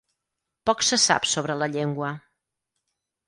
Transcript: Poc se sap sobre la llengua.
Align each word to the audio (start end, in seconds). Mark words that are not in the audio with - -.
Poc 0.69 0.79
se 0.87 0.97
sap 1.03 1.27
sobre 1.33 1.57
la 1.63 1.69
llengua. 1.75 2.11